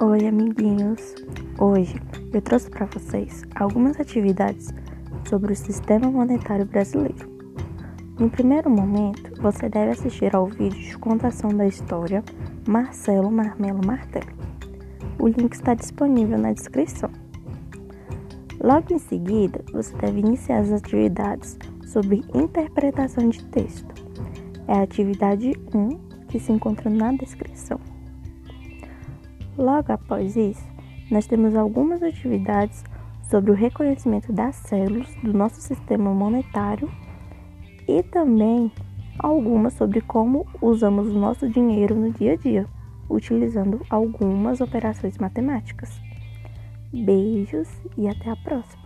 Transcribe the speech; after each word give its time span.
Oi, 0.00 0.26
amiguinhos! 0.26 1.14
Hoje 1.56 1.94
eu 2.32 2.42
trouxe 2.42 2.68
para 2.68 2.84
vocês 2.86 3.44
algumas 3.54 4.00
atividades 4.00 4.74
sobre 5.28 5.52
o 5.52 5.56
sistema 5.56 6.10
monetário 6.10 6.66
brasileiro. 6.66 7.30
No 8.18 8.28
primeiro 8.28 8.68
momento, 8.68 9.40
você 9.40 9.68
deve 9.68 9.92
assistir 9.92 10.34
ao 10.34 10.46
vídeo 10.46 10.80
de 10.80 10.98
contação 10.98 11.56
da 11.56 11.64
história 11.64 12.24
Marcelo 12.66 13.30
Marmelo 13.30 13.86
Martelo. 13.86 14.26
O 15.16 15.28
link 15.28 15.52
está 15.52 15.74
disponível 15.74 16.38
na 16.38 16.52
descrição. 16.52 17.10
Logo 18.60 18.92
em 18.92 18.98
seguida, 18.98 19.64
você 19.72 19.94
deve 19.98 20.18
iniciar 20.18 20.58
as 20.58 20.72
atividades 20.72 21.56
sobre 21.86 22.24
interpretação 22.34 23.28
de 23.28 23.44
texto. 23.44 23.94
É 24.66 24.72
a 24.72 24.82
atividade 24.82 25.52
1 25.72 25.88
que 26.26 26.40
se 26.40 26.50
encontra 26.50 26.90
na 26.90 27.12
descrição. 27.12 27.93
Logo 29.56 29.92
após 29.92 30.36
isso, 30.36 30.66
nós 31.10 31.26
temos 31.26 31.54
algumas 31.54 32.02
atividades 32.02 32.84
sobre 33.22 33.50
o 33.50 33.54
reconhecimento 33.54 34.32
das 34.32 34.56
células 34.56 35.08
do 35.22 35.32
nosso 35.32 35.60
sistema 35.60 36.12
monetário 36.12 36.90
e 37.86 38.02
também 38.02 38.70
algumas 39.18 39.74
sobre 39.74 40.00
como 40.00 40.46
usamos 40.60 41.08
o 41.08 41.18
nosso 41.18 41.48
dinheiro 41.48 41.94
no 41.94 42.12
dia 42.12 42.32
a 42.32 42.36
dia, 42.36 42.66
utilizando 43.08 43.80
algumas 43.88 44.60
operações 44.60 45.18
matemáticas. 45.18 46.00
Beijos 46.92 47.68
e 47.96 48.08
até 48.08 48.30
a 48.30 48.36
próxima! 48.36 48.83